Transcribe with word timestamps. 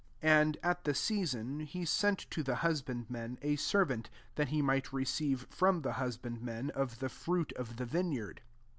2 0.21 0.27
And, 0.27 0.57
at 0.63 0.83
the 0.83 0.95
season, 0.95 1.59
he 1.59 1.85
sent 1.85 2.17
to 2.31 2.41
the 2.41 2.55
husband 2.65 3.07
men 3.07 3.37
a 3.43 3.55
servant, 3.55 4.09
that 4.33 4.47
he 4.47 4.59
might 4.59 4.91
receive 4.91 5.45
from 5.51 5.83
the 5.83 5.93
husbandmen 6.01 6.71
of 6.71 6.97
the 6.97 7.07
fruit 7.09 7.53
of 7.53 7.75
the 7.75 7.85
vineyard. 7.85 8.41